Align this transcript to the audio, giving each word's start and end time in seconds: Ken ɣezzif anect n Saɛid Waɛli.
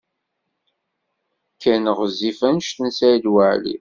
Ken 1.61 1.83
ɣezzif 1.97 2.39
anect 2.47 2.77
n 2.81 2.87
Saɛid 2.97 3.25
Waɛli. 3.33 3.69